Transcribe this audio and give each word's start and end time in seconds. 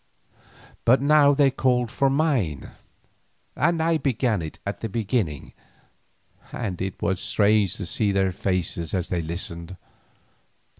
But 0.83 0.99
now 0.99 1.35
they 1.35 1.51
called 1.51 1.91
for 1.91 2.09
mine, 2.09 2.71
and 3.55 3.83
I 3.83 3.99
began 3.99 4.41
it 4.41 4.57
at 4.65 4.79
the 4.81 4.89
beginning, 4.89 5.53
and 6.51 6.81
it 6.81 6.99
was 7.03 7.19
strange 7.19 7.75
to 7.75 7.85
see 7.85 8.11
their 8.11 8.31
faces 8.31 8.95
as 8.95 9.09
they 9.09 9.21
listened. 9.21 9.77